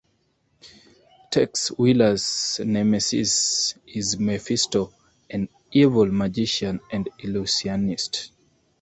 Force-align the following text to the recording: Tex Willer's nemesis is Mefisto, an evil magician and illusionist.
Tex 1.29 1.71
Willer's 1.77 2.59
nemesis 2.65 3.75
is 3.85 4.15
Mefisto, 4.15 4.91
an 5.29 5.47
evil 5.71 6.07
magician 6.11 6.79
and 6.91 7.07
illusionist. 7.19 8.31